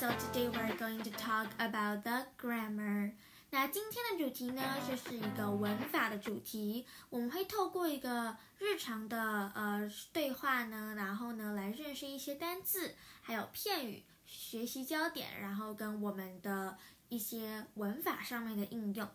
[0.00, 3.12] So today we're going to talk about the grammar.
[3.50, 6.86] 那今天的主题呢，就是一个文法的主题。
[7.10, 16.78] 我们会透过一个日常的呃对话呢，然后呢来认识一些单字，还有片语，学习焦点，然后跟我们的
[17.10, 19.06] 一些文法上面的应用。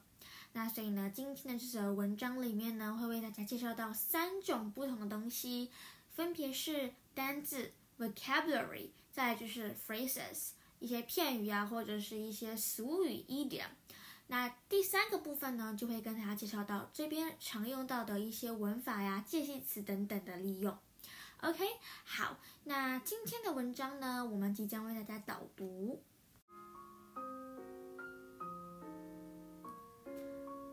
[0.53, 5.71] 那所以呢，今天的这则文章里面呢，会为大家介绍到三种不同的东西，
[6.13, 13.67] 分别是单字 （vocabulary），再就是 phrases，一些片语啊，或者是一些俗语 idiom。
[14.27, 20.75] 那第三个部分呢，就会跟大家介绍到这边常用到的一些文法呀、介系词等等的利用。
[21.41, 21.63] OK，
[22.03, 26.01] 好，那今天的文章呢，我们即将为大家导读。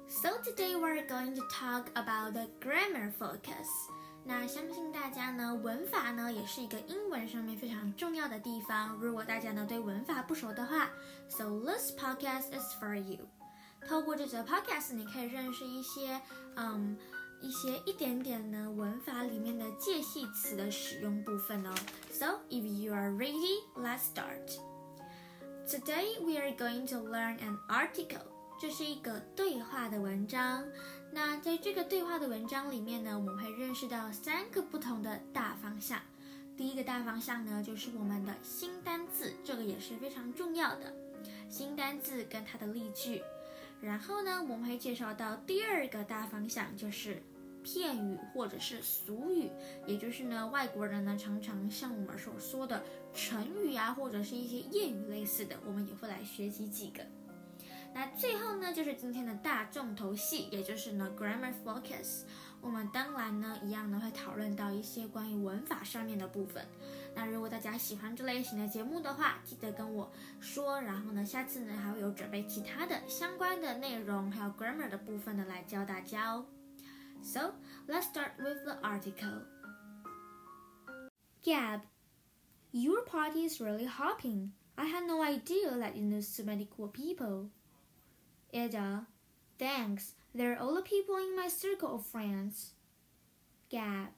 [0.08, 3.68] So today we're going to talk about the grammar focus.
[4.24, 8.94] 那相信大家呢，文法呢也是一个英文上面非常重要的地方。
[9.00, 10.90] 如果大家呢对文法不熟的话
[11.28, 13.28] ，So this podcast is for you.
[13.86, 16.20] 透过这则 podcast，你可以认识一些，
[16.54, 16.96] 嗯，
[17.40, 21.74] 一些一点点呢文法里面的介系词的使用部分哦。
[22.12, 24.56] So if you are ready, let's start.
[25.66, 28.22] Today we are going to learn an article.
[28.60, 30.64] 这是一个对话的文章。
[31.14, 36.00] 那在这个对话的文章里面呢，我们会认识到三个不同的大方向。
[36.56, 40.94] 第一个大方向呢，就是我们的新单字，这个也是非常重要的。
[41.50, 43.22] 新单字跟它的例句。
[43.82, 47.22] 然后呢，我们会介绍到第二个大方向，就是
[47.62, 49.50] 片语或者是俗语，
[49.86, 57.04] 也就是呢，外国人呢常常像我们所说的成语啊，或者是一些谚语类似的，我们也会来学习几个。
[57.94, 62.22] 那最后呢，就是今天的大重头戏，也就是呢 grammar focus。
[62.60, 66.64] 我们当然呢，一样呢会讨论到一些关于文法上面的部分。
[67.14, 76.46] 那如果大家喜欢这类型的节目的话，记得跟我说，然后呢，下次呢还会有准备其他的相关的内容，还有 grammar 的部分呢来教大家哦。
[77.22, 77.52] So
[77.86, 79.42] let's start with the article.
[81.44, 81.80] Gab,
[82.70, 84.52] your party is really hopping.
[84.76, 87.50] I had no idea that you knew so many cool people.
[88.52, 89.06] Ada,
[89.58, 90.14] thanks.
[90.34, 92.72] They're all the people in my circle of friends.
[93.70, 94.08] Gab,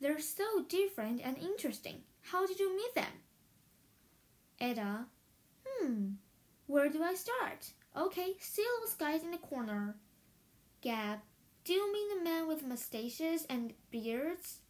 [0.00, 2.02] they're so different and interesting.
[2.22, 3.22] How did you meet them?
[4.60, 5.06] Ada,
[5.64, 6.06] hmm,
[6.66, 7.72] where do I start?
[7.96, 9.96] Okay, see those guys in the corner.
[10.82, 11.20] Gab,
[11.64, 14.60] do you mean the men with mustaches and beards?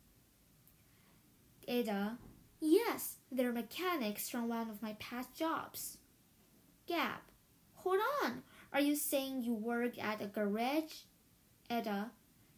[1.69, 2.19] Ada,
[2.61, 5.99] yes, they're mechanics from one of my past jobs.
[6.87, 7.21] Gab,
[7.75, 8.43] hold on,
[8.76, 11.06] are you saying you work at a garage?
[11.70, 12.12] Ada,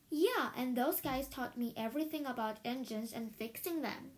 [0.10, 4.12] yeah, and those guys taught me everything about engines and fixing them.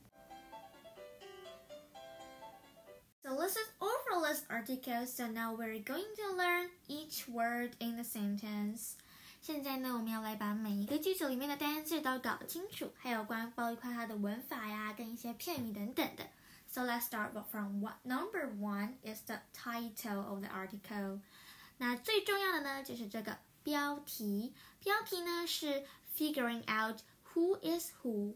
[3.23, 5.05] So this is all for this article.
[5.07, 8.95] So now we're going to learn each word in the sentence.
[9.41, 16.23] 现在呢，我们要来把每一个句子里面的单词都搞清楚，还有关包括它的文法呀，跟一些片语等等的。
[16.67, 21.19] So let's start from what number one is the title of the article.
[21.80, 24.52] 那最重要的呢，就是这个标题。
[24.80, 27.00] 标题呢是 figuring out
[27.32, 28.34] who is who，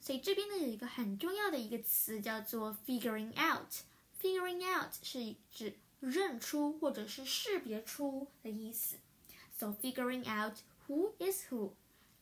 [0.00, 3.82] 所以这边呢有一个很重要的一个词叫做 figuring out。
[4.22, 8.98] figuring out 是指认出或者是识别出的意思。
[9.58, 11.72] So figuring out who is who，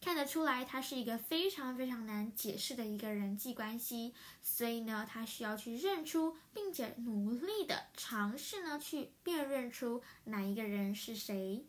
[0.06, 11.66] 看得出来他是一个非常非常难解释的一个人际关系，所以呢，他需要去认出，并且努力的尝试呢去辨认出哪一个人是谁。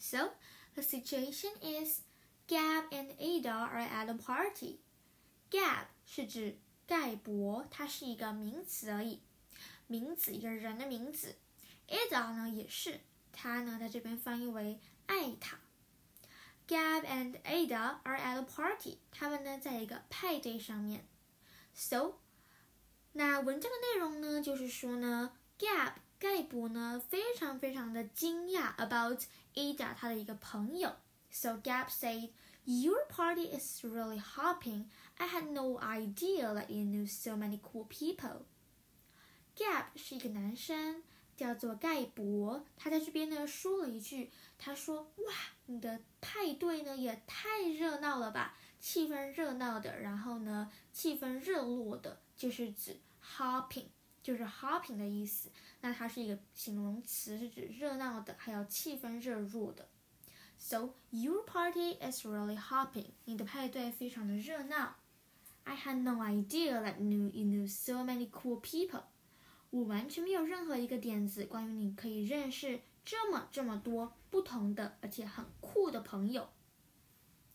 [0.00, 0.32] So
[0.74, 2.00] the situation is
[2.48, 4.78] Gab and Ada are at a party.
[5.52, 9.20] Gab 是指盖博，它是一个名词而已，
[9.86, 11.36] 名词一个人的名字。
[11.86, 12.98] Ada 呢也是。
[13.30, 15.59] 它呢，在这边翻译为爱塔。
[16.69, 18.97] Gab and Ada are at a party。
[19.11, 21.05] 他们呢，在一个派对上面。
[21.73, 22.13] So，
[23.13, 29.21] 那文章的内容呢，就是说呢，Gab 盖博呢，非常非常的惊讶 about
[29.53, 30.95] Ada 他的一个朋友。
[31.29, 32.31] So Gab said,
[32.63, 34.85] "Your party is really hopping.
[35.17, 38.45] I had no idea that you knew so many cool people."
[39.55, 41.03] Gab 是一个男生。
[41.37, 45.33] 叫做盖博，他在这边呢说了一句，他说：“哇，
[45.70, 53.86] 你的派对呢也太热闹了吧，气氛热闹的，然后呢气氛热络的，就是指 hopping，
[54.20, 55.48] 就是 hopping 的意思。
[55.80, 59.88] 那它是一个形容词，是指热闹的，还有气氛热络的。
[60.58, 64.96] So your party is really hopping，你的派对非常的热闹。
[65.62, 69.04] I had no idea that knew you knew so many cool people。
[69.70, 76.48] 我完全没有任何一个点子关于你可以认识这么这么多不同的而且很酷的朋友。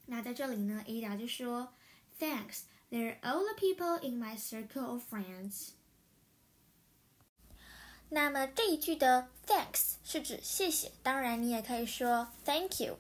[0.08, 1.74] 那在这里呢，Ada 就说
[2.20, 5.70] ：“Thanks, they're all the people in my circle of friends。”
[8.10, 13.00] 那么这一句的 thanks 是指谢谢，当然你也可以说 thank you。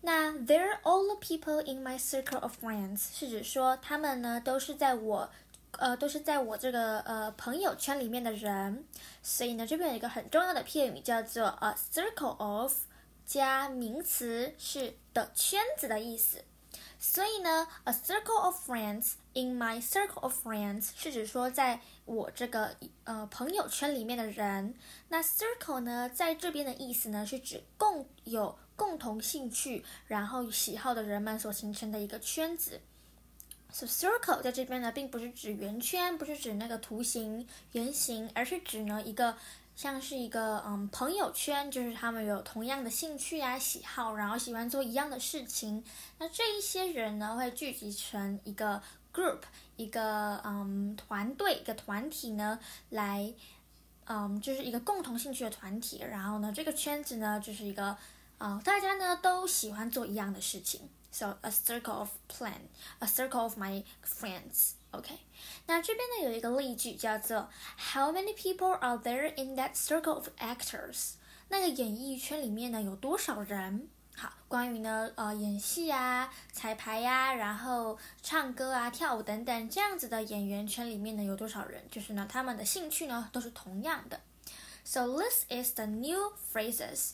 [0.00, 5.30] 那 they're all the people in my circle of friends 是指说他们呢都是在我，
[5.78, 8.84] 呃，都是在我这个呃朋友圈里面的人。
[9.22, 12.72] 所以呢，这边有一个很重要的片语叫做 a circle of
[13.24, 16.44] 加名词是的圈子的意思。
[16.98, 22.74] 所以呢，a circle of friends in my circle of friends 是指说在我这个
[23.04, 24.74] 呃朋友圈里面的人。
[25.08, 32.80] 那 circle 呢，在这边的意思呢，是指共有共同兴趣然后喜好的人们所形成的一个圈子。
[33.76, 39.36] So circle 在这边呢，并不是指圆圈，不是指那个图形圆形，而是指呢一个。
[39.74, 45.84] 像是一个嗯朋友圈，就是他们有同样的兴趣啊、喜好，然后喜欢做一样的事情。
[46.16, 48.80] 那这一些人呢，会聚集成一个
[49.12, 49.40] group，
[49.76, 52.58] 一个嗯团队、一个团体呢，
[52.88, 53.30] 来
[54.06, 56.02] 嗯就是一个共同兴趣的团体。
[56.10, 57.94] 然后呢，这个圈子呢，就是一个
[58.38, 60.88] 啊大家呢都喜欢做一样的事情。
[61.15, 64.75] So a circle of plan, a circle of my friends.
[64.91, 65.19] OK，
[65.65, 71.15] 那这边呢有一个例句叫做 How many people are there in that circle of actors？
[71.49, 73.89] 那个演艺圈里面呢有多少人？
[74.15, 81.83] 好，关于呢呃演戏啊、彩排呀，然后唱歌啊、跳舞等等这样子的演员圈里面呢有多少人？
[81.91, 84.21] 就是呢他们的兴趣呢都是同样的。
[84.85, 87.11] So this is the new phrases.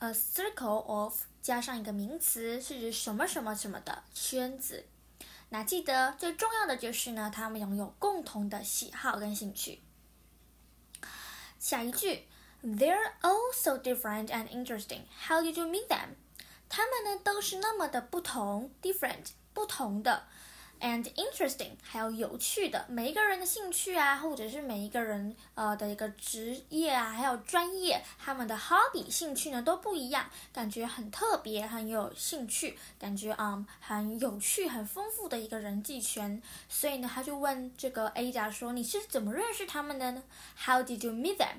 [0.00, 4.84] A circle of 加上一个名词是指什么什么什么的圈子。
[5.48, 9.80] 那记得最重要的就是呢，他们拥有共同的喜好跟兴趣。
[11.58, 12.26] 下一句
[12.62, 15.02] ，They're all so different and interesting.
[15.26, 16.10] How did you meet them？
[16.68, 20.28] 他们呢都是那么的不同，different，不同的。
[20.80, 36.40] And interesting，还有有趣的，每一个人的兴趣啊，或者是每一个人呃的一个职业啊，还有专业，他们的 hobby 兴趣呢都不一样，感觉很特别，很有兴趣，感觉啊很有趣，很丰富的一个人际圈。
[36.68, 40.22] 所以呢，他就问这个 Ada 说：“你是怎么认识他们的呢
[40.64, 41.58] ？How did you meet them？”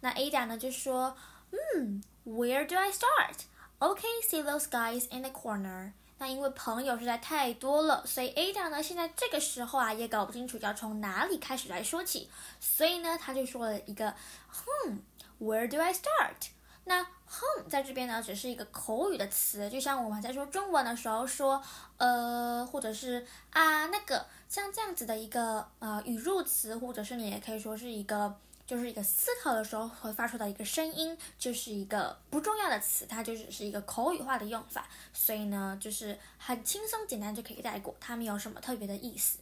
[0.00, 1.16] 那 Ada 呢就说
[1.50, 12.28] ：“嗯，Where do I start？OK，see those guys in the corner.” 那因为朋友实在太多了，所以 Ada 呢现在这个时候啊也搞不清楚要从哪里开始来说起，
[12.60, 14.12] 所以呢他就说了一个
[14.52, 16.50] Home，Where do I start？
[16.84, 21.62] 那 Home 在这边呢只是一个口语的词，就像我们在说中文的时候说
[21.98, 28.38] 呃或者是啊那个像这样子的一个呃语助词，或者是你也可以说是一个。
[28.68, 39.38] 就是一个思考的时候会发出的一个声音，就是一个不重要的词，它就只是一个口语化的用法，所以呢，就是很轻松简单就可以带过，它没有什么特别的意思。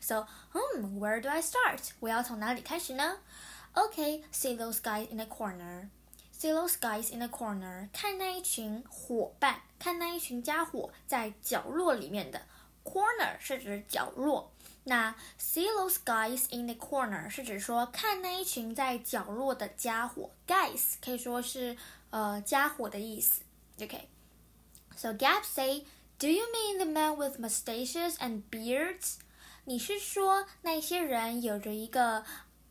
[0.00, 1.80] So, hmm, where do I start?
[1.98, 3.18] 我要从哪里开始呢
[3.74, 5.88] ？Okay, see those guys in the corner.
[6.38, 7.88] See those guys in the corner.
[7.92, 12.40] 看那一群伙伴，看那一群家伙在角落里面的。
[12.84, 14.52] Corner 是指角落。
[14.88, 21.76] 那 see those guys in the corner 是指说看那一群在角落的家伙，guys 可以说是
[22.10, 23.42] 呃家伙的意思。
[23.80, 25.84] OK，so Gap say,
[26.18, 29.18] Do you mean the men with mustaches and beards？
[29.66, 32.24] 你是说那些人有着一个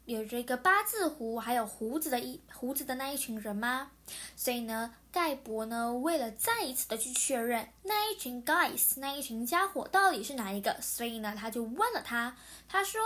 [0.04, 3.92] 有着一个八字胡，还有胡子的一胡子的那一群人吗？
[4.36, 12.38] 所以呢，盖博呢，为了再一次的去确认那一群 guys 那一群家伙到底是哪一个，所以呢，他就问了他，
[12.70, 13.02] 他说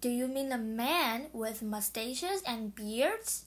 [0.00, 3.42] ，Do you mean the man with mustaches and beards？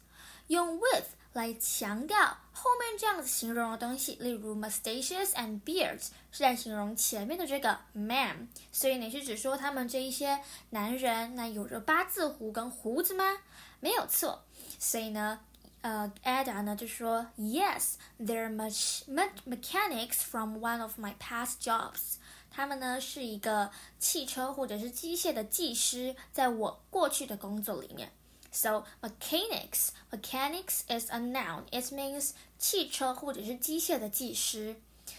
[0.47, 1.07] 用 with。
[1.33, 10.39] 来强调后面这样子形容的东西，例如 mustaches and beards 是在形容前面的这个 man，所以你是指说他们这一些
[10.71, 13.37] 男人那有着八字胡跟胡子吗？
[13.79, 14.43] 没有错，
[14.79, 15.39] 所以呢，
[15.82, 19.02] 呃，Ada 呢就说 Yes，they're much
[19.46, 22.16] mechanics from one of my past jobs。
[22.50, 28.12] 他们呢是一个汽车或者是机械的技师，在我过去的工作里面。
[28.52, 31.64] So mechanics, mechanics is a noun.
[31.72, 34.76] It means 汽车或者是机械的技师。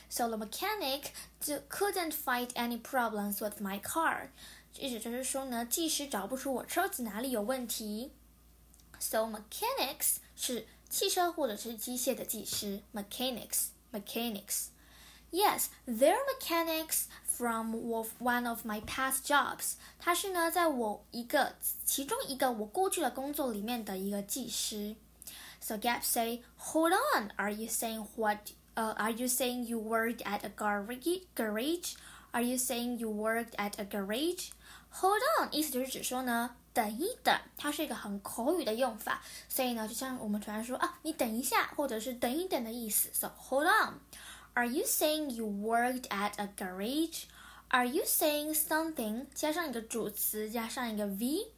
[0.09, 1.11] So the mechanic
[1.69, 4.29] couldn't find any problems with my car.
[4.77, 8.13] 意思就是说呢，技师找不出我车子哪里有问题。
[8.97, 12.81] So mechanics 是汽车或者是机械的技师。
[12.93, 14.67] Mechanics, mechanics.
[15.31, 17.75] Yes, they're mechanics from
[18.19, 19.73] one of my past jobs.
[19.99, 24.95] 他是呢，在我一个其中一个我过去的工作里面的一个技师。
[25.59, 28.51] So Gap say, "Hold on, are you saying what?
[28.75, 31.21] Uh, are you saying you worked at a garage?
[31.33, 31.95] Garage?
[32.31, 34.51] Are you saying you worked at a garage?
[34.89, 43.08] Hold on，意思就是指说呢， 等一等，它是一个很口语的用法，所以呢，就像我们常说啊，你等一下，或者是等一等的意思。
[43.12, 44.00] So hold on。
[44.54, 47.24] Are you saying you worked at a garage?
[47.68, 51.52] Are you saying something 加上一个主词加上一个 v，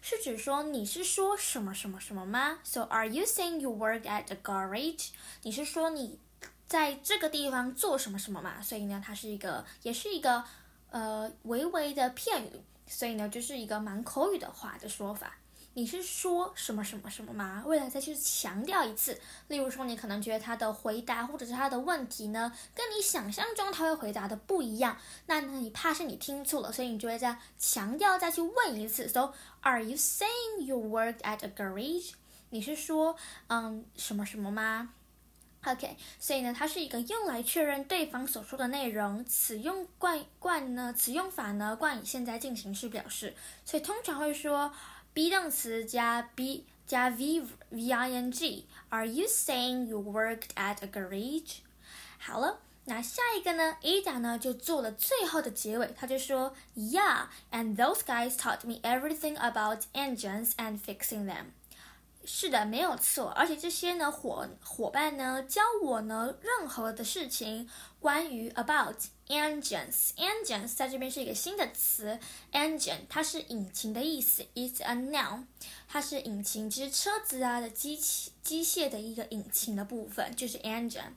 [0.00, 5.10] 是指说你是说什么什么什么吗？So are you saying you worked at a garage？
[5.42, 6.18] 你是说你
[6.66, 8.62] 在这个地方做什么什么吗？
[8.62, 10.42] 所以呢，它是一个也是一个
[10.90, 15.34] 呃微微的片语，所以呢，就是一个蛮口语的话的说法。
[15.74, 17.62] 你是说什么什么什么吗？
[17.64, 19.16] 为了再去强调一次，
[19.46, 29.08] 例如说你可能觉得他的回答或者是他的问题呢，跟你想象中他会回答的不一样，那呢你怕是你听错了，所以你就会再强调再去问一次。
[29.08, 32.14] So are you saying you worked at a garage？
[32.50, 33.14] 你是说
[33.46, 34.94] 嗯什么什么吗
[35.64, 39.24] ？OK，所以呢，它是一个用来确认对方所说的内容。
[39.24, 43.34] 此用惯惯呢，此用法呢惯以现在进行式表示，
[43.64, 44.72] 所以通常会说。
[45.14, 48.68] be 动词加 be 加 v v i n g。
[48.90, 51.56] Are you saying you worked at a garage？
[52.18, 61.46] 好了，那下一个呢？Ada 呢就做了最后的结尾，他就说：Yeah，and those guys taught me everything about engines and fixing them。
[62.30, 63.30] 是的，没有错。
[63.30, 67.66] 而且这些呢伙伙伴呢教我呢任何的事情，
[67.98, 68.96] 关于 about
[69.28, 72.18] engines engines 在这边是一个新的词
[72.52, 75.44] ，engine 它是引擎的意思，is a noun，
[75.88, 81.14] 它是引擎，就是车子啊的机器机械的一个引擎的部分，就是 engine。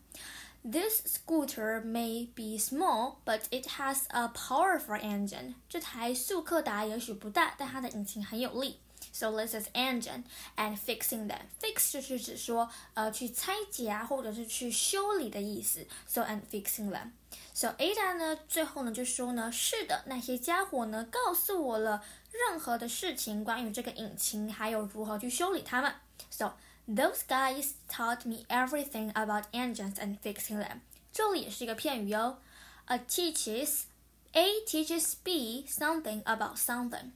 [0.63, 5.55] This scooter may be small, but it has a powerful engine。
[5.67, 8.79] 这台速克达也许不大，但它的引擎很有力。
[9.12, 10.24] So this is engine
[10.56, 11.40] and fixing them.
[11.58, 15.86] Fix 就是指说呃去拆解啊，或者是去修理的意思。
[16.06, 17.12] So and fixing them.
[17.54, 25.94] So Ada 呢最后呢就说呢是的，那些家伙呢告诉我了任何的事情关于这个引擎，还有如何去修理它们。
[26.30, 26.52] So
[26.86, 30.80] those guys taught me everything about engines and fixing them.
[31.10, 32.38] 这里也是一个片语哦。
[32.84, 33.84] A teaches
[34.32, 37.12] A teaches B something about something.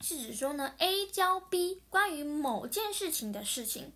[0.00, 3.92] 是指说呢，A 教 B 关于某件事情的事情，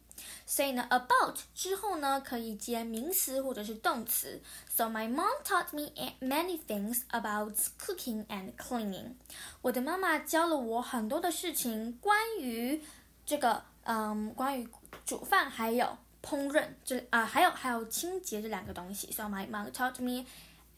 [0.47, 4.41] 所以呢，about 之后呢可以接名词或者是动词。
[4.69, 9.15] So my mom taught me many things about cooking and cleaning。
[9.61, 12.83] 我的妈妈教了我很多的事情，关于
[13.27, 14.67] 这个，嗯，关于
[15.05, 19.13] 煮饭还有烹饪，这啊还有还有清洁这两个东西。
[19.13, 20.25] So my mom taught me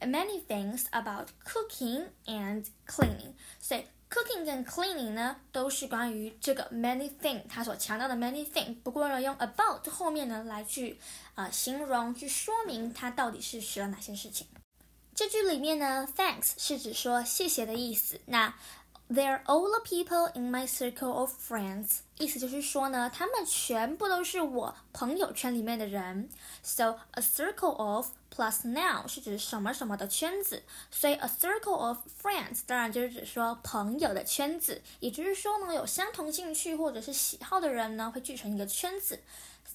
[0.01, 3.35] many things about cooking and cleaning。
[3.61, 8.76] 所以 Cooking 跟 cleaning 呢，都是关于这个 many thing，它所强调的 many thing。
[8.82, 10.98] 不过呢，用 about 后面呢来去
[11.36, 14.48] 啊形容，去说明它到底是学了哪些事情。
[15.14, 18.22] 这句里面呢，thanks 是指说谢谢的意思。
[18.28, 18.54] 那
[19.10, 26.30] They're all the people in my circle of friends，意思就是说呢，他们全部都是我朋友圈里面的人。
[26.62, 30.62] So a circle of plus noun 是指什么什么的圈子，
[30.92, 39.22] 所以 a circle of friends 当然就是指说朋友的圈子，也就是说呢，有相同兴趣或者是喜好的人呢，会聚成一个圈子。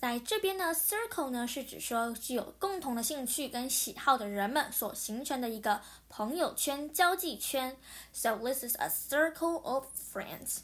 [0.01, 7.75] 在这边呢，circle 呢是指说具有共同的兴趣跟喜好的人们所形成的一个朋友圈、交际圈。
[8.13, 10.59] So this is a circle of friends.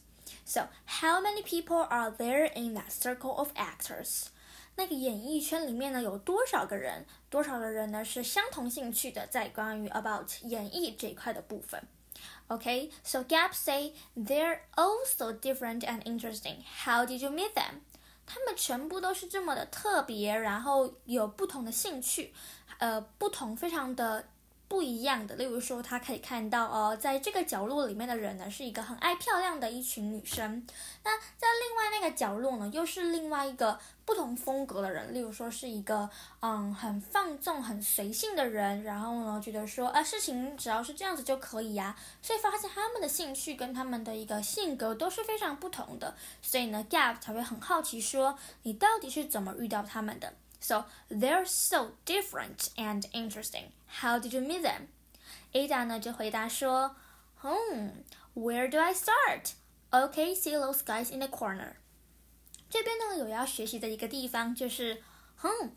[0.45, 4.25] So how many people are there in that circle of actors?
[4.75, 7.05] 那个演艺圈里面呢有多少个人？
[7.29, 11.81] 多少的人呢是相同兴趣的，在关于 about 演艺这一块的部分。
[12.47, 16.63] Okay, so Gap say they're all so different and interesting.
[16.85, 17.81] How did you meet them?
[18.28, 22.32] 他们全部都是这么的特别，然后有不同的兴趣，
[22.78, 24.24] 呃，不同非常的。
[24.68, 30.66] 不一样的，例如说，他可以看到哦，在这个角落里面的人呢，是一个很爱漂亮的一群女生。
[31.02, 36.08] 那在另外那个角落呢，又是另外一个不同风格的人，例如说是一个
[36.40, 38.82] 嗯很放纵、很随性的人。
[38.82, 41.96] 然后呢，觉得说啊，事情只要是这样子就可以呀。
[42.20, 46.14] 所以发现他们的兴趣跟他们的一个性格都是非常不同的。
[46.42, 50.34] 所以呢，Gap 才会很好奇说，你到底是怎么遇到他们的
[50.67, 53.71] ？So they're so different and interesting.
[54.01, 54.87] How did you meet them?
[55.51, 56.95] Ada 呢就回答说，
[57.41, 57.91] Hmm,
[58.33, 59.53] where do I start?
[59.91, 61.73] Okay, see those guys in the corner.
[62.69, 65.03] 这边呢有要学习的一个地方就是，
[65.35, 65.71] 哼，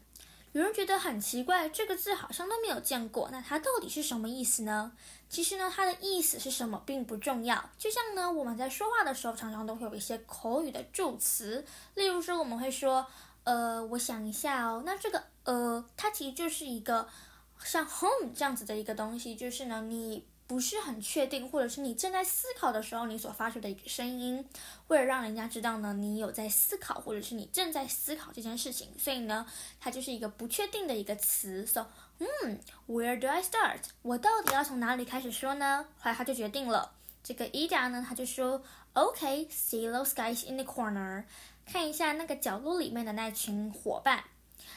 [0.53, 4.93] 有人觉得很奇怪，这个字好像都没有见过，那它到底是什么意思呢？
[5.29, 7.69] 其实呢，它的意思是什么并不重要。
[7.77, 13.07] 就像呢，我们在说话的时候，常常都会有一些口语的助词，例如说我们会说，
[13.44, 17.08] 呃，我想一下哦，那这个呃，它其实就是一个
[17.64, 20.26] 像 home 这样子的一个东西，就是呢，你。
[20.48, 24.46] 不是很确定，或者是你正在思考的时候，你所发出的一个声音，
[24.88, 29.46] 为了让人家知道呢，你有在思考，或者是你正在思考这件事情，所以呢，
[29.80, 31.66] 它就是一个不确定的一个词。
[31.66, 31.86] So，
[32.20, 33.80] 嗯，Where do I start？
[34.02, 35.86] 我到底要从哪里开始说呢？
[35.98, 36.92] 后来他就决定了，
[37.24, 41.24] 这个 Ida 呢，他就说，OK，see those guys in the corner，
[41.71, 44.25] 看一下那个角落里面的那群伙伴。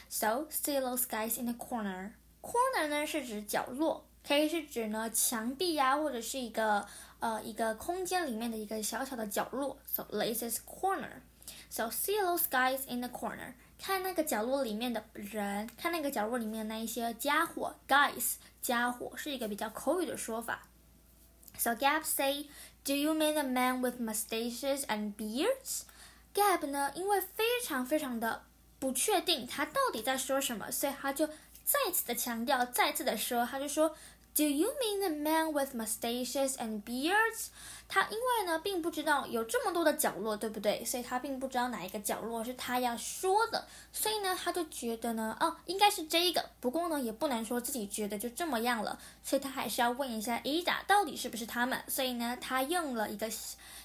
[0.08, 4.06] So，see those guys in the corner，corner 呢是指角落。
[4.26, 6.86] 可以是指呢墙壁呀，或者是一个
[7.20, 9.78] 呃一个空间里面的一个小小的角落。
[9.86, 11.22] So this is corner.
[11.70, 13.54] So see those guys in the corner.
[13.78, 17.74] 看那个角落里面的人，看那个角落里面的那一些家伙。
[17.88, 20.68] Guys，家伙是一个比较口语的说法。
[21.56, 22.46] So Gab say,
[22.84, 25.82] "Do you mean the man with mustaches and beards?"
[26.35, 28.43] Gab 呢，因为非常非常的
[28.77, 33.95] 不确定他到底在说什么，所以他就再次的强调，再次的说，他就说。
[34.37, 37.47] Do you mean the man with mustaches and beards？
[37.87, 40.83] 他因为呢，并不知道有这么多的角落，对不对？
[40.83, 46.49] 所以他并不知道哪一个角落是他要说的，所以呢，他就觉得呢，哦，应该是这个。
[46.59, 51.81] 不过呢，也不能说自己觉得就这么样了，所以他还是要问一下 Ada 到底是不是他们。
[51.87, 53.31] 所以呢，他用了一个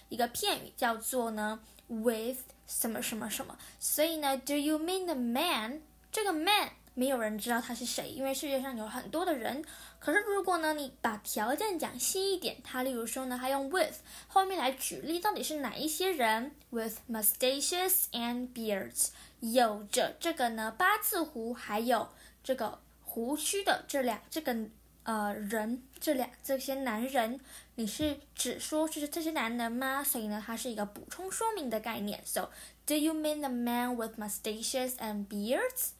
[0.08, 3.58] 一个片语叫做呢 with 什么什么什么。
[3.78, 5.82] 所以呢，Do you mean the man？
[6.10, 9.64] 这个 man 没有人知道他是谁，因为世界上有很多的人。
[10.00, 19.08] 可是如果呢，你把条件讲细一点，他例如说呢，他用 with 后面来举例，到底是哪一些人？With mustaches and beards，
[19.40, 22.08] 有着这个呢八字胡，还有
[22.42, 24.56] 这个胡须的这两这个
[25.04, 27.38] 呃人，这两这些男人，
[27.74, 30.02] 你是只说就是这些男人吗？
[30.02, 32.22] 所以呢，它是一个补充说明的概念。
[32.24, 32.50] So
[32.86, 35.90] do you mean the man with mustaches and beards？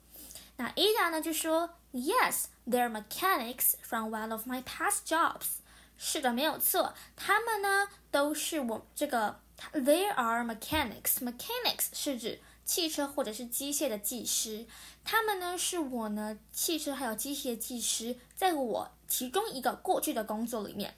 [0.57, 2.47] 那 Ada 呢就说，Yes。
[2.67, 5.59] They're mechanics from one of my past jobs。
[5.99, 9.41] 是的，没有错，他们呢都是我这个。
[9.73, 11.19] They are mechanics。
[11.19, 14.67] Mechanics 是指汽车或者是机械的技师。
[15.05, 20.96] 他们呢是我呢汽车还有机械技师，在我其中一个过去的工作里面。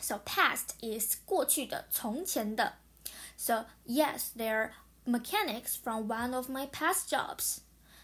[0.00, 2.74] So past is 过去的、从前的。
[3.36, 4.70] So yes, they're
[5.04, 7.58] mechanics from one of my past jobs.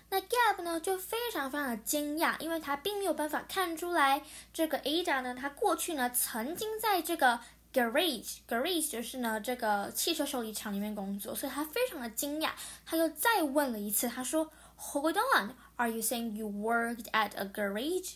[0.09, 7.41] 那 Gab 呢就非常非常的惊讶，因为他并没有办法看出来这个 Ada 呢，他过去呢曾经在这个
[7.73, 12.51] garage，garage 就是呢这个汽车修理厂里面工作，所以他非常的惊讶。
[12.85, 18.15] 他又再问了一次，他说：“Hold on，Are you saying you worked at a garage？”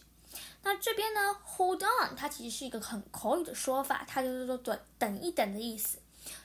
[0.63, 5.99] 那这边呢，Hold on，它其实是一个很口语的说法，它就是说等等一等的意思。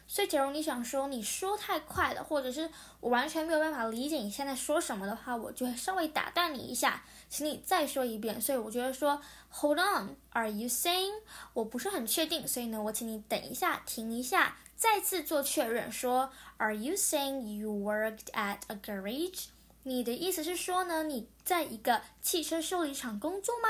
[0.07, 2.69] 所以，假如你想说你说太快了，或者是
[3.01, 8.39] 我完全没有办法理解你现在说什么的话，我就会稍微打断你一下，请你再说一遍。
[8.39, 11.13] 所以我觉得说，Hold on，Are you saying？
[11.55, 19.47] 我不是很确定，所以呢，我请你等一下，停一下，再次做确认，说，Are you saying you worked at a garage？
[19.85, 23.69] 你的意思是说呢，你在一个汽车修理厂工作吗？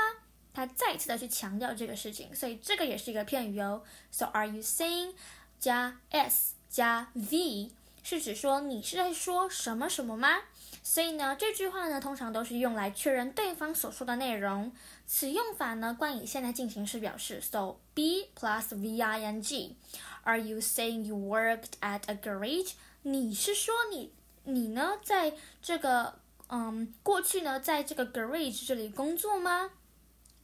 [0.53, 3.83] 他再次的去强调这个事情，所以这个也是一个片语哦。
[4.11, 5.13] So are you saying？
[5.59, 7.71] 加 s 加 v
[8.03, 10.39] 是指说你是在说什么什么吗？
[10.83, 14.73] 所以呢，这句话呢通常都是用来确认对方所说的内容。
[15.07, 17.39] 此用法呢冠以现在进行时表示。
[17.39, 19.77] So be plus v i n g。
[20.23, 22.73] Are you saying you worked at a garage？
[23.03, 24.11] 你是说你
[24.43, 29.69] 你呢在这个嗯过去呢在这个 garage 这里工作吗？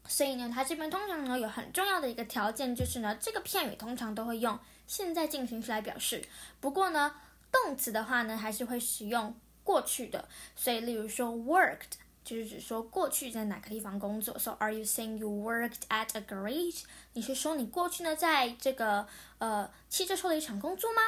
[0.08, 4.58] 所以呢，它这边通常呢有很重要的一个条件就是呢这个片语通常都会用。
[4.86, 6.24] 现在进行时来表示，
[6.62, 7.14] 不过呢，
[7.52, 10.30] 动词的话呢，还是会使用过去的。
[10.56, 14.40] 所以，例如说 worked 就是指说过去在哪个地方工作。
[14.40, 16.84] So are you saying you worked at a garage？
[17.12, 19.06] 你是说你过去呢在这个
[19.40, 21.02] 呃汽车修理厂工作吗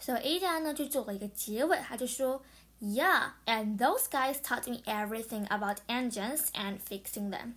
[0.00, 2.42] ？So Ada 呢就做了一个结尾，他就说
[2.80, 7.54] ，Yeah，and those guys taught me everything about engines and fixing them。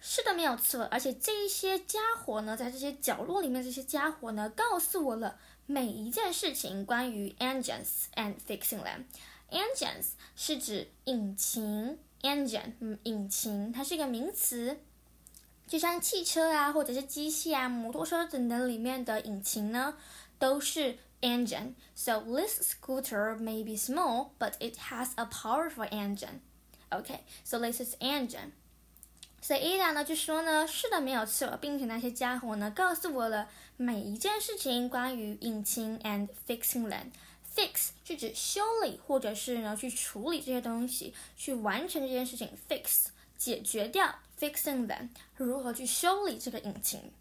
[0.00, 0.84] 是的，没有错。
[0.90, 9.04] 而且这一些家伙呢，在这些角落里面，这些家伙呢，告诉我了每一件事情关于 engines and fixing them。
[9.50, 14.80] engines 是指引擎，engine，引擎，它是一个名词，
[15.68, 19.94] 就像汽车啊，或者是机械啊、摩托车等等里面的引擎呢，
[20.38, 26.41] 都是 engine。So this scooter may be small, but it has a powerful engine.
[26.89, 28.51] OK，so this is engine。
[29.41, 42.49] 所以 Ada 呢就说呢，是的，没有错，并且那些家伙呢告诉我了每一件事情关于引擎 and fixing them。fix 是指修理或者是呢去处理这些东西，去完成这件事情。
[42.69, 47.11] fix 解决掉，fixing them 如何去修理这个引擎。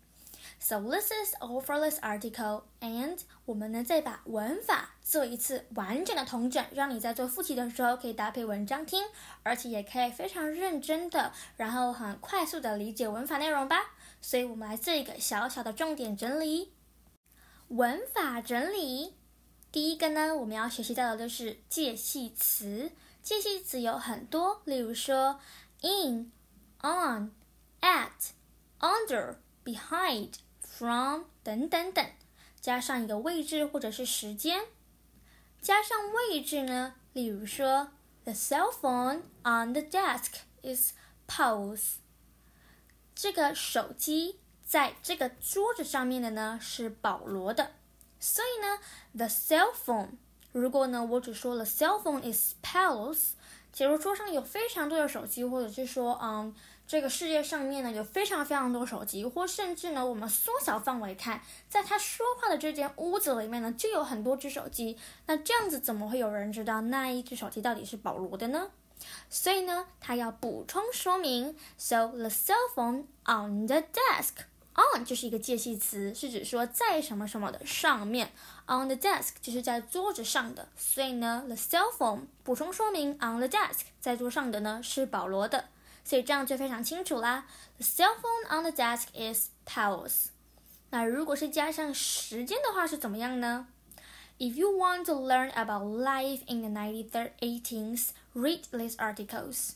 [0.63, 9.04] So this is all for this article, and 我们呢再把文法做一次完整的统整，让你在做复习的时候可以搭配文章听，
[9.41, 13.95] 而且也可以非常认真的，然后很快速的理解文法内容吧。
[14.21, 16.71] 所以我们来做一个小小的重点整理，
[17.69, 19.15] 文法整理。
[19.71, 22.91] 第一个呢，我们要学习到的就是介系词。
[23.24, 25.39] 介系词有很多，例如说
[25.82, 26.32] in,
[26.84, 27.32] on,
[27.82, 28.30] at,
[28.80, 30.34] under, behind。
[30.81, 32.03] From 等等等，
[32.59, 34.63] 加上一个位置或者是时间，
[35.61, 36.95] 加上位置呢？
[37.13, 37.89] 例如说
[38.23, 40.93] ，the cell phone on the desk is
[41.27, 41.97] pause。
[43.13, 47.73] 这个手机在这个桌子上面的呢是保罗的，
[48.19, 48.79] 所以呢
[49.15, 50.13] ，the cell phone。
[50.51, 53.33] 如果呢我只说了 cell phone is pause，
[53.71, 56.55] 假如桌上有非常多的手机，或者是说，嗯。
[56.91, 64.97] 这个世界上面呢有非常非常多手机，或甚至呢我们缩小范围看，在他说话的这间屋子里面呢就有很多只手机。
[65.25, 68.67] 那这样子怎么会有人知道那一只手机到底是保罗的呢？
[69.30, 74.43] 所以呢他要补充说明，So the cell phone on the desk
[74.75, 78.34] on 就是一个介系词，是指说在什么什么的上面
[78.67, 80.67] ，on the desk 就是在桌子上的。
[80.75, 85.63] 所以呢 the cell phone 补充说明 on the desk 在桌上的呢是保罗的。
[86.04, 87.46] 所以这样就非常清楚啦。
[87.78, 90.26] The cell phone on the desk is Paul's。
[90.90, 93.66] 那如果是加上时间的话是怎么样呢？
[94.38, 99.70] If you want to learn about life in the 1980s, read these articles。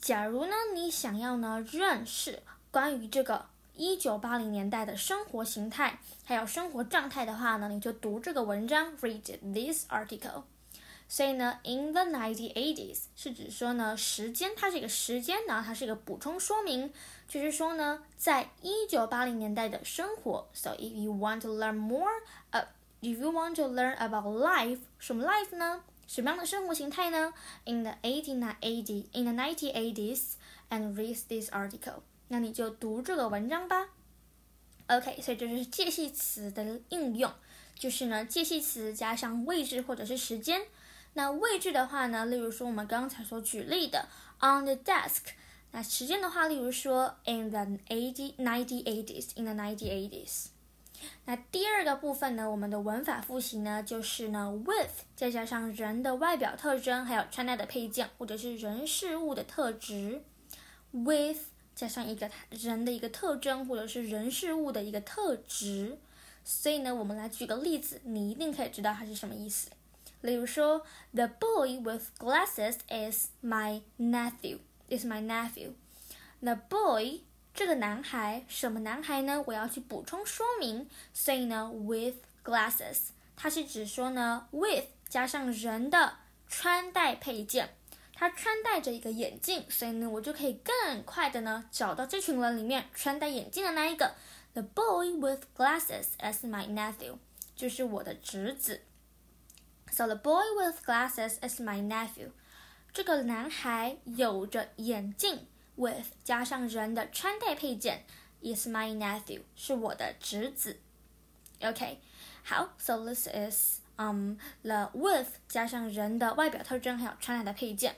[0.00, 9.20] 假如呢你想要呢认识关于这个一九八零年代的生活形态还有生活状态的话呢，你就读这个文章，read
[9.52, 10.44] this article。
[11.07, 16.91] 所以呢，in the 1980s 是指说呢，时间它是一个时间，然后它是一个补充说明，
[17.27, 20.47] 就是说呢，在一九八零年代的生活。
[20.53, 22.09] So if you want to learn more,
[22.51, 22.65] uh,
[23.01, 25.83] if you want to learn about life，什么 life 呢？
[26.07, 27.33] 什么样的生活形态呢
[27.65, 30.33] ？In the 1880, in the 1980s,
[30.69, 32.01] and read this article。
[32.29, 33.89] 那你就读这个文章吧。
[34.87, 37.31] OK，所以这就是介系词的应用，
[37.77, 40.61] 就是呢，介系词加上位置或者是时间。
[41.17, 44.07] 那位置的话呢，例如说我们刚才所举例的
[44.41, 45.31] on the desk。
[45.71, 50.47] 那时间的话，例如说 in the eighty ninety eighties in the ninety eighties。
[51.23, 60.21] 那第二个部分呢，我们的文法复习呢，就是呢 with 再加上人的外表特征，还有穿戴的配件，或者是人事物的特质。
[60.91, 61.39] with
[61.73, 65.97] 加上一个人的一个特征，或者是人事物的一个特质。
[66.43, 69.69] 所以呢，我们来举个例子，你一定可以知道它是什么意思。
[70.20, 74.58] 例如说，The boy with glasses is my nephew.
[74.88, 75.74] Is my nephew.
[76.40, 77.20] The boy
[77.54, 79.44] 这个男孩，什么男孩呢？
[79.46, 86.14] 我要去补充说明，所以呢，with glasses，它是指说呢，with 加上人的
[86.48, 87.70] 穿戴配件，
[88.14, 94.14] 他穿戴着一个眼镜，所以呢，我就可以更快的呢找到这群人里面穿戴眼镜的那一个。
[94.54, 97.18] The boy with glasses is my nephew，
[97.54, 98.82] 就是我的侄子。
[99.91, 102.31] So the boy with glasses is my nephew。
[102.91, 108.05] 这个男孩有着眼镜，with 加上人的穿戴配件
[108.41, 110.79] ，is my nephew，是我的侄子。
[111.61, 111.99] OK，
[112.43, 117.95] 好，So this is um the with 加上人的外表特征还有穿戴的配件。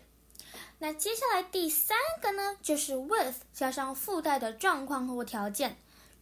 [0.80, 5.78] 那接下来第三个呢，就是 with 加上附带的状况或条件。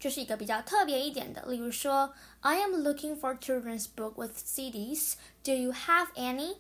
[0.06, 5.16] 就是一个比较特别一点的，例如说，I am looking for children's book with CDs.
[5.44, 6.58] Do you have any?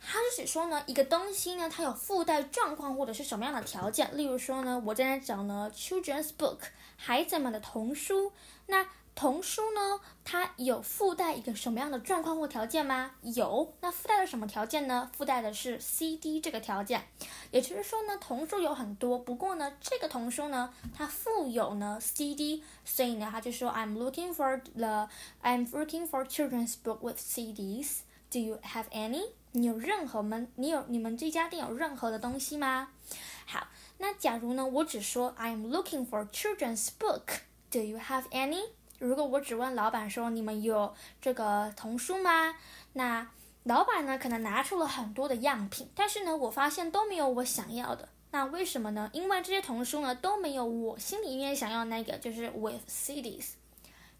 [0.00, 4.16] 它就是说呢，一个东西呢，它有附带状况或者是什么样的条件。
[4.16, 6.58] 例如说呢，我正在找呢，children's book，
[6.94, 8.32] 孩子们的童书。
[8.66, 13.12] 那童书呢，它有附带一个什么样的状况或条件吗？
[13.22, 13.74] 有。
[13.80, 15.10] 那附带了什么条件呢？
[15.16, 17.06] 附带的是 CD 这个条件。
[17.50, 25.08] 也就是说呢，童书有很多，不过呢，这个童书呢，它附有呢 CD，所以呢，他就说 I'm looking for the
[25.42, 27.98] I'm looking for children's book with CDs.
[28.30, 29.32] Do you have any？
[29.52, 30.50] 你有任何们？
[30.56, 32.88] 你有你们这家店有任何的东西吗？
[33.46, 37.42] 好，那假如呢，我只说 I'm looking for children's book.
[37.70, 38.70] Do you have any？
[39.02, 42.54] 如果我只问老板说你们有这个童书吗？
[42.92, 43.28] 那
[43.64, 48.08] 老板呢可能拿出了很多的样品，但是呢，我发现都没有我想要的。
[48.30, 49.10] 那为什么呢？
[49.12, 53.50] 因为这些童书呢都没有我心里面想要那个，就是 with CDs，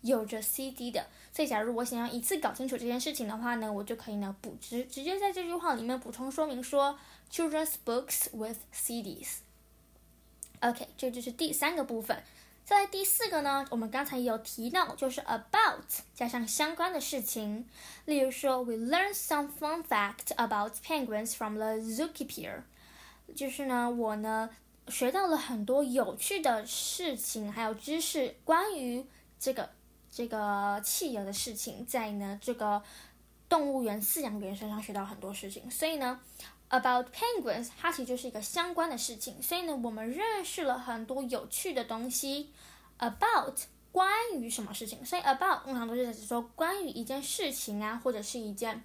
[0.00, 1.06] 有着 CD 的。
[1.32, 6.98] 所以，假如我想要一次搞清楚这件事情的话呢，我就可以呢补直直接在这句话里面补充说明说
[7.30, 9.36] children's books with CDs。
[10.60, 12.22] OK，这就是第三个部分。
[12.64, 17.66] 再来第四个呢，我们刚才有提到，就是 about 加上相关的事情。
[18.04, 22.62] 例如说，We learn some fun fact about penguins from the zookeeper。
[23.34, 24.48] 就是呢，我呢
[24.88, 29.04] 学到了很多有趣的事情，还有知识，关于
[29.40, 29.68] 这个
[30.10, 32.82] 这个企鹅的事情，在呢这个
[33.48, 35.70] 动物园饲养员身上学到很多事情。
[35.70, 36.20] 所以呢。
[36.74, 42.50] About penguins，它其实就是一个相关的事情，所以呢，我们认识了很多有趣的东西。
[42.98, 43.58] About
[43.90, 48.82] 关于什么事情，所以 about 通常都是指说关于一件事情啊，或者是一件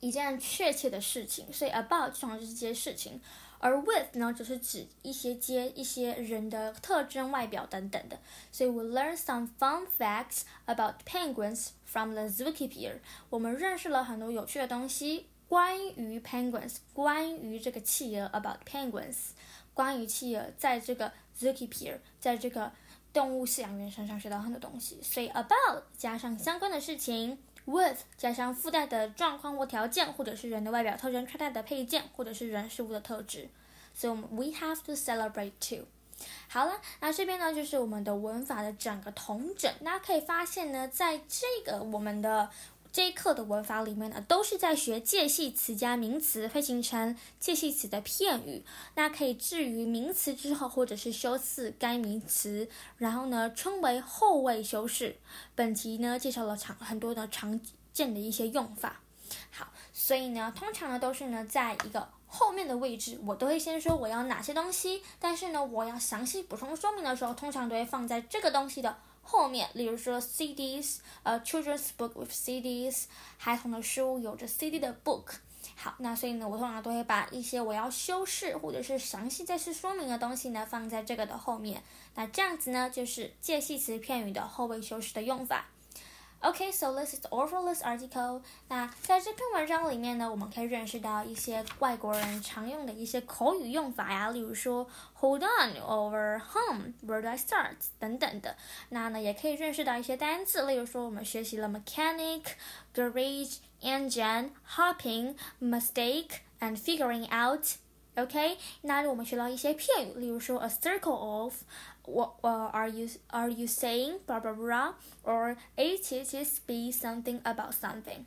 [0.00, 3.20] 一件确切的事情，所以 about 通常就是这些事情。
[3.60, 8.18] 而 with 呢，就是指一些接一些人的特征、外表等等的。
[8.50, 12.98] 所以 we learn some fun facts about penguins from the zookeeper。
[13.30, 15.28] 我们认识了很多有趣的东西。
[15.48, 19.30] 关于 penguins，关于这个企鹅，about penguins，
[19.72, 22.70] 关于企鹅在这个 zookeeper，在这个
[23.14, 25.00] 动物饲养员身上学到很多东西。
[25.02, 33.48] 所以 about 加上相关的事情，with 加上附带的状况或条件，或者是人的外表特征、穿戴的配件，或者是人事物的特质。
[33.94, 35.86] 所以我们 we have to celebrate too。
[36.48, 39.72] 好了，那这边呢就是我们的文法的整个统整。
[39.82, 42.50] 大家可以发现呢，在这个我们的。
[42.90, 55.16] 这一课的文法里面呢，都是在学介系词加名词会形成介系词的片语，那可以置于名词之后，或者是修饰该名词，然后呢称为后位修饰。
[55.54, 57.60] 本题呢介绍了常很多的常
[57.92, 59.00] 见的一些用法。
[59.50, 68.96] 好，所以呢通常呢都是呢在一个后面的位置，我都会先说我要哪些东西，但是呢我要详细补充说明的时候，通常都会放在这个东西的。
[69.30, 73.04] 后面，例如说 CDs，呃，children's book with CDs，
[73.36, 75.34] 孩童的书有着 CD 的 book。
[75.76, 81.82] 好，那所以呢，我通常都会把一些我要修饰或者是详细再次说明的东西呢，放在这个的后面。
[82.14, 85.66] 那这样子呢，就是介系词片语的后位修饰的用法。
[86.45, 88.41] Okay, so this is all for this article.
[88.67, 98.57] 那在这篇文章里面呢，我们可以认识到一些外国人常用的一些口语用法呀，例如说 hold on over home, where do I start 等等的。
[98.89, 102.41] 那呢，也可以认识到一些单词，例如说我们学习了 mechanic,
[102.93, 107.77] garage, engine, hopping, mistake, and figuring out.
[108.17, 116.11] OK，那我们学到一些片语，例如说 a circle of。what uh, are you are you saying blah blah blah or it
[116.11, 118.25] is be something about something。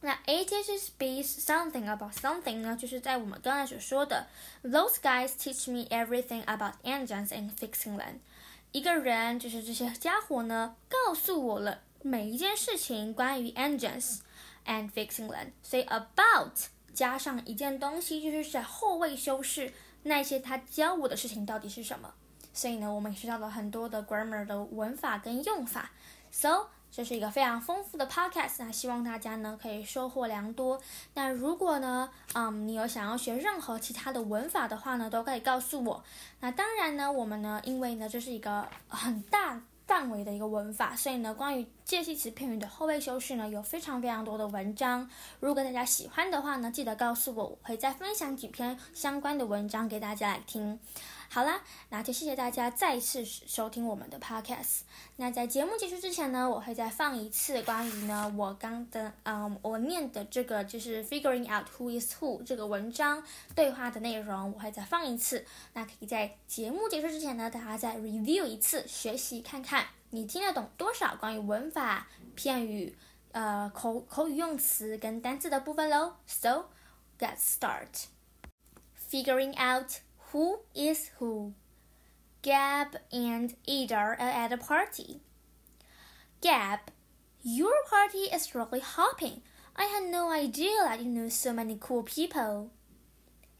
[0.00, 4.26] 那 it is be something about something 呢，就是在我们刚才所说的，
[4.64, 8.18] Those guys teach me everything about engines and fixing them。
[8.72, 14.18] 一个人就是这些家伙呢，告诉我了每一件事情关于 engines
[14.66, 15.52] and fixing them。
[15.62, 16.56] 所以 about
[16.95, 22.11] 加上一件东西，就是在后位修饰那些他教我的事情到底是什么。
[22.53, 25.91] 所以呢，我们学到了很多的 grammar 的文法跟用法。
[26.31, 30.81] So 这是一个非常丰富的 podcast，那希望大家呢可以收获良多。
[31.13, 36.01] 那如果呢，嗯，你有想要学任何其他的文法的话呢，都可以告诉我。
[36.39, 45.09] 那当然呢，我们呢，因为呢这是一个很大范围的一个文法，所以呢，关于介系词片语的后位修饰呢，有非常非常多的文章。
[45.39, 50.79] 如果大家喜欢的话呢，记得告诉我，我会再分享几篇相关的文章给大家来听。
[51.35, 54.83] 好啦，那就谢谢大家再次收听我们的 podcast。
[55.17, 63.21] 那在节目结束之前呢，我会再放一次关于呢我刚的嗯我念的这个就是 figuring out who is who 这个文章
[63.53, 65.45] 对话的内容，我会再放一次。
[65.73, 72.97] 那可以在节目结束之前呢，大家再 review 一次，学习看看你听得懂多少关于文法、片语、
[73.33, 76.13] 呃口口语用词跟单词的部分喽。
[76.25, 76.69] So
[77.19, 78.05] get start
[79.11, 80.04] figuring out.
[80.31, 81.53] Who is who?
[82.41, 85.21] Gab and Ada are at a party.
[86.41, 86.79] Gab,
[87.41, 89.41] your party is really hopping.
[89.75, 92.71] I had no idea that you knew so many cool people.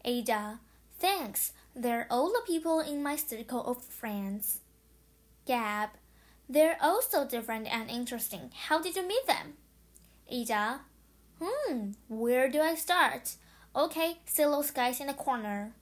[0.04, 0.60] Ada,
[0.99, 1.54] thanks.
[1.75, 4.60] They're all the people in my circle of friends.
[5.45, 5.89] Gab,
[6.47, 8.51] they're all so different and interesting.
[8.67, 9.54] How did you meet them?
[10.30, 10.82] Ada,
[11.41, 13.36] hmm, where do I start?
[13.75, 15.73] Okay, see those guys in the corner.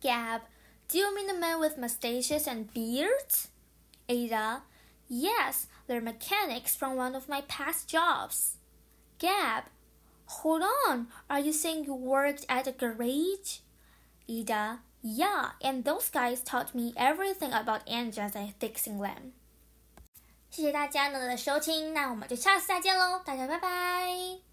[0.00, 0.42] Gab,
[0.88, 3.48] do you mean the men with mustaches and beards?
[4.08, 4.62] Ada,
[5.08, 8.56] yes, they're mechanics from one of my past jobs.
[9.18, 9.64] Gab,
[10.26, 13.60] Hold on, are you saying you worked at a garage?
[14.28, 19.32] Ida, yeah, and those guys taught me everything about engines and fixing them.
[20.50, 24.47] 谢谢大家呢的收听，那我们就下次再见喽，大家拜拜。